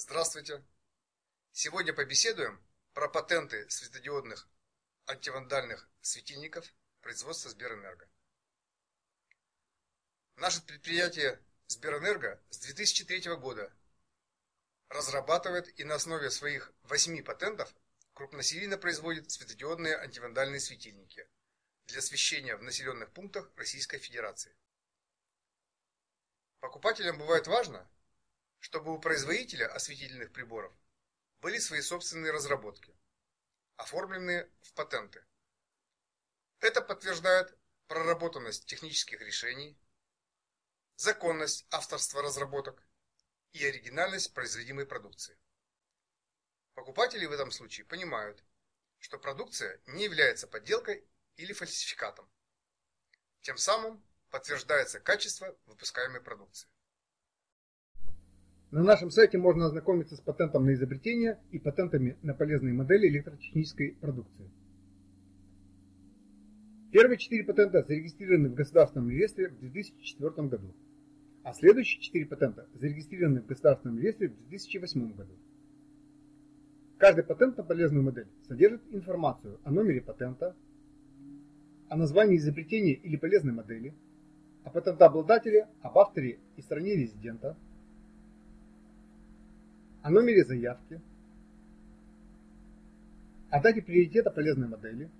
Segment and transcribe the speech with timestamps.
[0.00, 0.64] Здравствуйте!
[1.50, 2.64] Сегодня побеседуем
[2.94, 4.48] про патенты светодиодных
[5.08, 8.08] антивандальных светильников производства Сберэнерго.
[10.36, 13.72] Наше предприятие Сберэнерго с 2003 года
[14.88, 17.74] разрабатывает и на основе своих восьми патентов
[18.14, 21.28] крупносерийно производит светодиодные антивандальные светильники
[21.86, 24.54] для освещения в населенных пунктах Российской Федерации.
[26.60, 27.90] Покупателям бывает важно,
[28.60, 30.72] чтобы у производителя осветительных приборов
[31.40, 32.94] были свои собственные разработки,
[33.76, 35.24] оформленные в патенты.
[36.60, 39.78] Это подтверждает проработанность технических решений,
[40.96, 42.82] законность авторства разработок
[43.52, 45.38] и оригинальность производимой продукции.
[46.74, 48.44] Покупатели в этом случае понимают,
[48.98, 52.28] что продукция не является подделкой или фальсификатом.
[53.40, 56.68] Тем самым подтверждается качество выпускаемой продукции.
[58.70, 63.96] На нашем сайте можно ознакомиться с патентом на изобретение и патентами на полезные модели электротехнической
[63.98, 64.50] продукции.
[66.92, 70.74] Первые четыре патента зарегистрированы в Государственном реестре в 2004 году,
[71.44, 75.32] а следующие четыре патента зарегистрированы в Государственном реестре в 2008 году.
[76.98, 80.54] Каждый патент на полезную модель содержит информацию о номере патента,
[81.88, 83.94] о названии изобретения или полезной модели,
[84.64, 87.56] о патентообладателе, об авторе и стране резидента–
[90.02, 91.00] о номере заявки,
[93.50, 95.10] о дате приоритета полезной модели,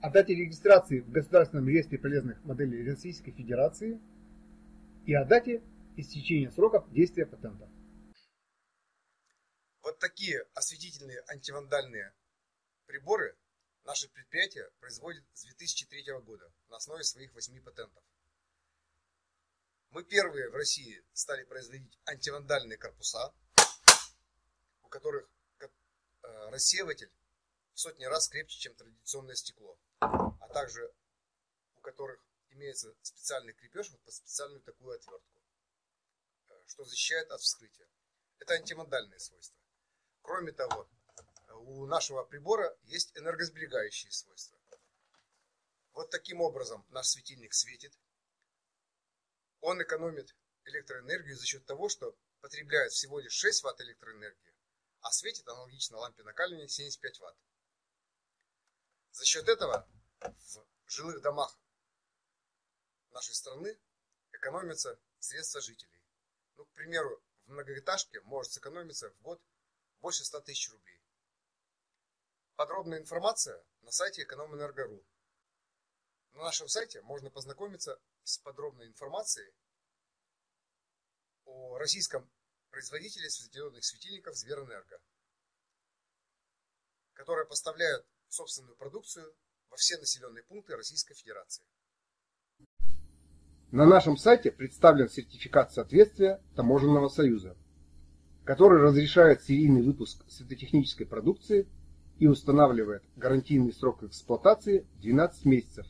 [0.00, 4.00] о дате регистрации в Государственном реестре полезных моделей Российской Федерации
[5.06, 5.62] и о дате
[5.96, 7.68] истечения сроков действия патента.
[9.82, 12.12] Вот такие осветительные антивандальные
[12.86, 13.36] приборы
[13.84, 18.02] наше предприятие производит с 2003 года на основе своих восьми патентов.
[19.90, 23.32] Мы первые в России стали производить антивандальные корпуса,
[24.82, 25.28] у которых
[25.60, 25.66] э,
[26.50, 27.10] рассеиватель
[27.72, 30.92] в сотни раз крепче, чем традиционное стекло, а также
[31.76, 35.40] у которых имеется специальный крепеж вот под специальную такую отвертку,
[36.48, 37.88] э, что защищает от вскрытия.
[38.40, 39.58] Это антивандальные свойства.
[40.20, 40.86] Кроме того,
[41.54, 44.58] у нашего прибора есть энергосберегающие свойства.
[45.92, 47.98] Вот таким образом наш светильник светит,
[49.60, 54.54] он экономит электроэнергию за счет того, что потребляет всего лишь 6 Вт электроэнергии,
[55.00, 57.36] а светит аналогично лампе накаливания 75 Вт.
[59.12, 59.88] За счет этого
[60.20, 61.58] в жилых домах
[63.10, 63.78] нашей страны
[64.32, 66.02] экономятся средства жителей.
[66.56, 69.42] Ну, к примеру, в многоэтажке может сэкономиться в год
[70.00, 71.00] больше 100 тысяч рублей.
[72.56, 75.04] Подробная информация на сайте экономэнерго.ру.
[76.38, 79.52] На нашем сайте можно познакомиться с подробной информацией
[81.44, 82.30] о российском
[82.70, 85.00] производителе светодиодных светильников Зверэнерго,
[87.14, 89.34] которая поставляет собственную продукцию
[89.68, 91.64] во все населенные пункты Российской Федерации.
[93.72, 97.56] На нашем сайте представлен сертификат соответствия Таможенного союза,
[98.44, 101.68] который разрешает серийный выпуск светотехнической продукции
[102.20, 105.84] и устанавливает гарантийный срок эксплуатации 12 месяцев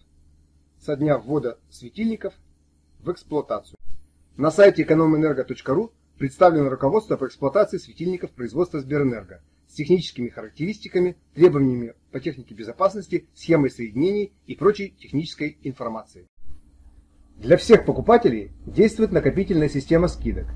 [0.81, 2.34] со дня ввода светильников
[3.00, 3.78] в эксплуатацию.
[4.37, 12.21] На сайте экономэнерго.ру представлено руководство по эксплуатации светильников производства Сберэнерго с техническими характеристиками, требованиями по
[12.21, 16.27] технике безопасности, схемой соединений и прочей технической информацией.
[17.37, 20.47] Для всех покупателей действует накопительная система скидок,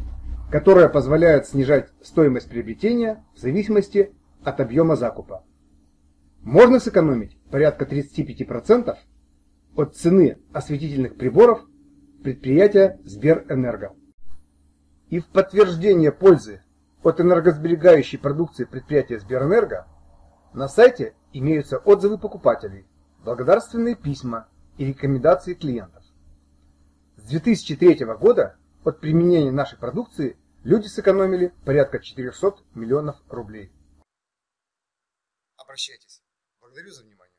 [0.50, 4.12] которая позволяет снижать стоимость приобретения в зависимости
[4.42, 5.44] от объема закупа.
[6.40, 8.96] Можно сэкономить порядка 35%
[9.76, 11.64] от цены осветительных приборов
[12.22, 13.94] предприятия Сберэнерго.
[15.08, 16.62] И в подтверждение пользы
[17.02, 19.86] от энергосберегающей продукции предприятия Сберэнерго
[20.52, 22.86] на сайте имеются отзывы покупателей,
[23.24, 26.04] благодарственные письма и рекомендации клиентов.
[27.16, 33.70] С 2003 года от применения нашей продукции люди сэкономили порядка 400 миллионов рублей.
[35.56, 36.22] Обращайтесь.
[36.60, 37.31] Благодарю за внимание.